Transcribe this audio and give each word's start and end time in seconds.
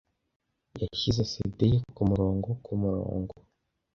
Yashyize 0.81 1.21
CD 1.31 1.59
ye 1.73 1.77
kumurongo 1.95 2.49
kumurongo. 2.65 3.35